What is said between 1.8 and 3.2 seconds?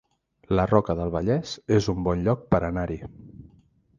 un bon lloc per anar-hi